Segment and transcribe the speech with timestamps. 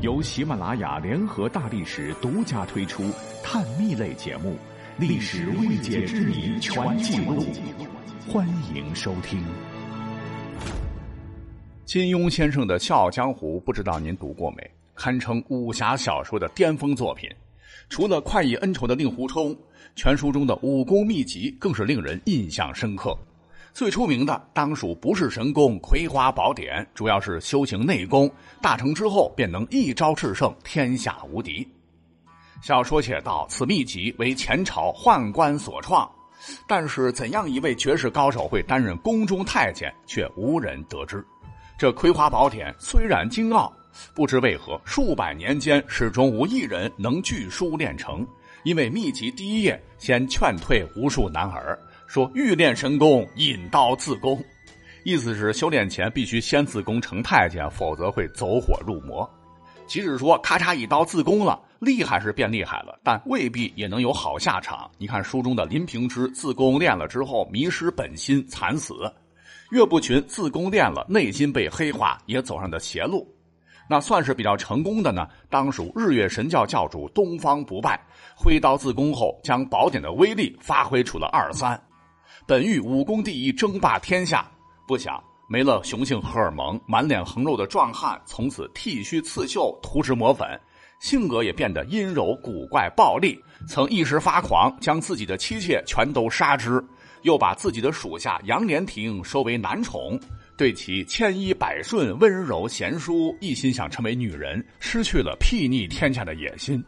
[0.00, 3.02] 由喜马拉雅联合大历史独家推出
[3.42, 4.52] 探秘类节目
[4.98, 7.44] 《历史未解之谜全记录》，
[8.32, 9.44] 欢迎收听。
[11.84, 14.70] 金庸先生的《笑傲江湖》，不知道您读过没？
[14.94, 17.28] 堪称武侠小说的巅峰作品。
[17.90, 19.54] 除了快意恩仇的令狐冲，
[19.94, 23.14] 全书中的武功秘籍更是令人印象深刻。
[23.72, 28.30] 最出名的当属不是神功《葵花宝典》，主要是修行内功，
[28.60, 31.66] 大成之后便能一招制胜，天下无敌。
[32.60, 36.10] 小说写道，此秘籍为前朝宦官所创，
[36.66, 41.24] 但是怎样一位绝世高手会担任宫中太监，却无人得知。
[41.78, 43.72] 这《葵花宝典》虽然精奥，
[44.14, 48.26] 不知为何数百年间始终无一人能据书练成，
[48.64, 51.78] 因为秘籍第一页先劝退无数男儿。
[52.10, 54.42] 说欲练神功，引刀自宫，
[55.04, 59.30] 意思是修炼前必须先自宫成太监，否则会走火入魔。
[59.86, 64.90] 即使说咔嚓一刀自宫了，厉害是变厉害了，但未必也能有好下场。
[64.98, 68.92] 你看书中的林平之自宫练了之后迷失本心惨死，
[69.70, 73.24] 岳不群自宫练了内心被黑化，也走上了邪路。
[73.88, 78.04] 那算是比较成功的呢，当属日月神教教主东方不败，
[78.34, 81.80] 挥刀自宫后，将宝典的威力发挥出了二三。
[82.46, 84.50] 本欲武功第一，争霸天下，
[84.86, 90.48] 不想没了雄性荷尔蒙，满脸横肉的壮汉从此剃须刺绣，涂脂抹粉，
[91.00, 93.38] 性格也变得阴柔古怪、暴力。
[93.68, 96.82] 曾一时发狂，将自己的妻妾全都杀之，
[97.22, 100.18] 又把自己的属下杨莲亭收为男宠，
[100.56, 106.82] 对其千依百顺、温柔贤淑，一心想成为女人，失去了睥睨天下的野心。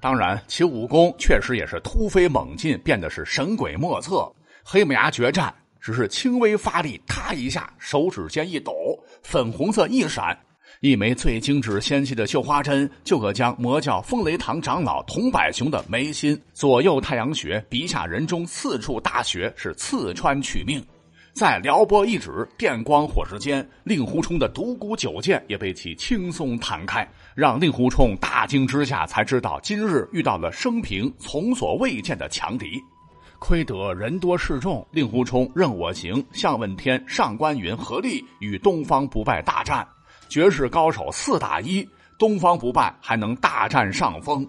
[0.00, 4.30] 当然，其武功确实也是突飞猛进，变得是神鬼莫测。
[4.64, 8.72] 黑木崖决战，只是轻微发力，他一下，手指间一抖，
[9.22, 10.38] 粉红色一闪，
[10.80, 20.84] 一枚最精致纤细的绣花针就可将魔教风雷堂长老童柏雄的眉心、左右太阳穴、鼻下人中四处大穴是刺穿取命。
[21.34, 32.78] 再撩拨一指，电光火石间，令狐冲的独孤九剑也被其轻松弹开，让令狐冲大惊之下才知道，今日遇到了生平从所未见的强敌。
[33.42, 39.84] 亏得人多势众，令狐冲、任我行、向问天、上官云合力与东方不败大战，
[40.28, 41.84] 绝世高手四打一，
[42.16, 44.48] 东方不败还能大占上风。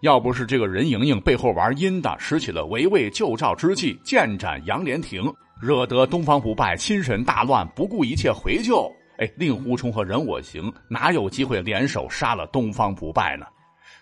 [0.00, 13.46] 要不是这个任盈盈背后玩阴的，使起了围魏救赵之计，剑斩杨莲亭，惹得东方不败心神大乱，不顾一切回救，哎，令狐冲和任我行哪有机会联手杀了东方不败呢？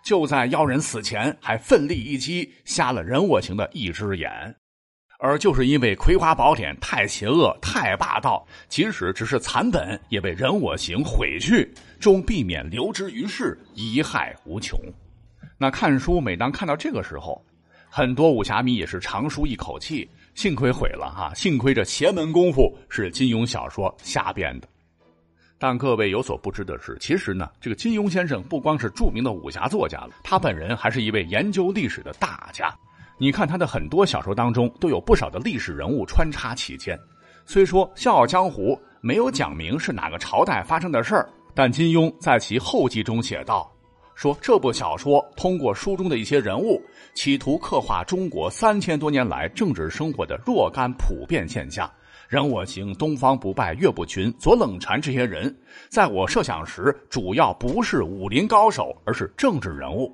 [0.05, 4.31] 就在妖人死前，还奋力一击，瞎了任我行的一只眼。
[5.19, 14.77] 而就是因为《葵花宝典》太邪恶、太霸道，即使只是残本，也被人我行毁去，终避免留之于世，贻害无穷。
[15.57, 17.41] 那看书，每当看到这个时候，
[17.89, 24.67] 很多武侠迷也是长舒一口气，幸亏毁了哈，幸亏这邪门功夫是金庸小说瞎编的。
[25.63, 32.77] 但各位有所不知的是，其实呢，这个金庸先生不光是著名的武侠作家了，他本人还是一位研究历史的大家。
[33.17, 36.99] 你看他的很多小说当中，都有不少的历史人物穿插其间。
[37.47, 43.73] 虽说《笑傲江湖》没有讲明是哪个朝代发生的事儿，但金庸在其后记中写道
[44.17, 46.83] ：“说这部小说通过书中的一些人物，
[47.15, 51.89] 企图刻画中国三千多年来政治生活的若干普遍现象。”
[52.33, 55.55] 人我行、东方不败、岳不群、左冷禅这些人，
[55.91, 60.11] 在我设想时，主要不是武林高手，而是政治人物。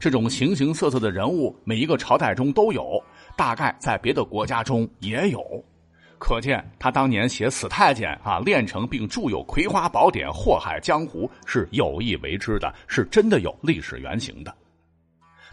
[0.00, 2.98] 这种形形色色的人物，每一个朝代中都有，
[3.36, 5.42] 大概在别的国家中也有。
[6.18, 14.54] 可见他当年写死太监啊，练成并著有《葵花宝典》祸害江湖，是有意为之的，是真的有历史原型的。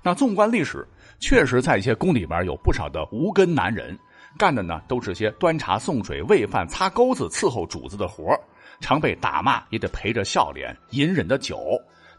[0.02, 0.88] 那纵观历史，
[1.20, 4.00] 确实在一些宫里边有不少的无根男人。
[4.40, 8.34] 干的呢都是些端茶送水、喂饭、擦钩子、伺候主子的活
[8.80, 11.60] 常被打骂也得陪着笑脸，隐忍的久。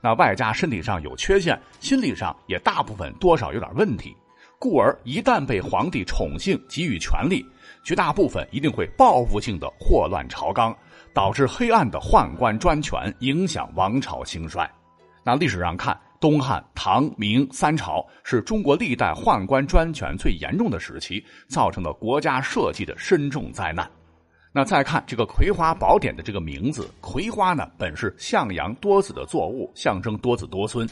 [0.02, 4.14] 那外加身体上有缺陷，心理上也大部分多少有点问题，
[4.58, 7.42] 故而一旦被皇帝宠幸、给予权力，
[7.82, 10.76] 绝大部分一定会报复性的祸乱朝纲，
[11.14, 14.70] 导致黑暗的宦官专权，影响王朝兴衰。
[15.24, 15.98] 那历史上看。
[16.20, 23.90] 东汉、唐、明三朝是中国历代宦官专权最严重的时期，造成了国家社稷的深重灾难。
[24.52, 30.86] 那再看这个《葵花宝典》的这个名字，葵花呢本是向阳多子的作物，象征多子多孙。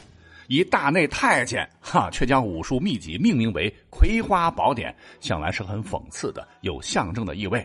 [0.47, 7.63] 以大内太监哈，却将武术秘籍命名为《葵花宝典》，想来是很讽刺的，有象征的意味。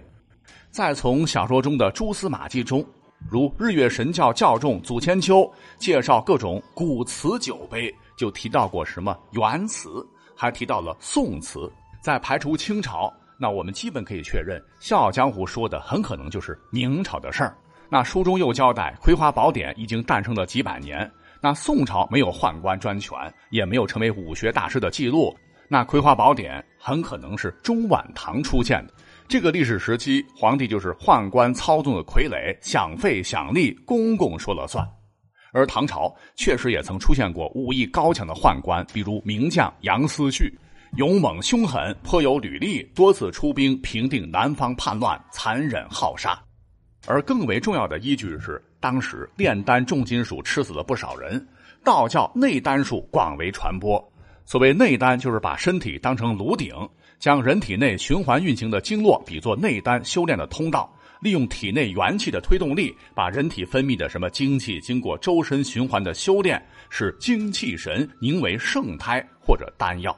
[0.70, 2.84] 再从小说中的蛛丝马迹中。
[3.30, 10.06] 如日月神教教众祖千秋介绍各种古瓷酒杯，就提到过什么元瓷，
[10.36, 11.70] 还提到了宋瓷。
[12.00, 17.56] 在排除清朝，那我们基本可以确认，《笑傲江湖》说的很可能就是明朝的事儿。
[17.88, 21.10] 那书中又交代，《葵花宝典》已经诞生了几百年。
[21.40, 23.18] 那宋朝没有宦官专权，
[23.50, 25.34] 也没有成为武学大师的记录。
[25.68, 28.92] 那《葵花宝典》很可能是中晚唐出现的。
[29.26, 34.86] 这个历史时期，皇帝就是宦官操纵的傀儡，想废想立，公公说了算。
[35.52, 40.52] 而唐朝确实也曾出现过武艺高强的宦官，比如名将杨思绪，
[40.96, 46.38] 勇猛凶狠，颇有履历，多次出兵平定南方叛乱，残忍好杀。
[47.06, 51.46] 而更为重要的依据是，当时炼丹重金属吃死了不少人，
[51.82, 54.02] 道教内丹术广为传播。
[54.44, 56.74] 所谓内丹，就是把身体当成炉鼎。
[57.18, 70.14] 将人体内循环运行的经络比作内丹修炼的通道，利用体内元气的推动力，把人体分泌的什么精气经过周身循环的修炼，使精气神凝为圣胎或者丹药。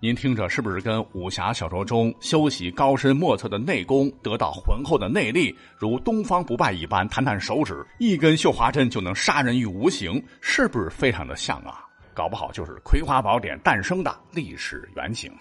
[0.00, 11.84] 您听着是不是跟武侠小说中修习高深莫测的内功，得到浑厚的内力，如东方不败一般，弹弹手指，一根绣花针就能杀人于无形，是不是非常的像啊？
[12.18, 15.32] 搞不好就是《葵花宝典》诞生的历史原型。